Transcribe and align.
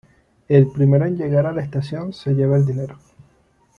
El 0.49 0.65
primero 0.71 1.05
en 1.05 1.15
llegar 1.15 1.45
a 1.45 1.51
la 1.51 1.61
estación 1.61 2.11
se 2.11 2.33
lleva 2.33 2.57
el 2.57 2.65
dinero. 2.65 2.97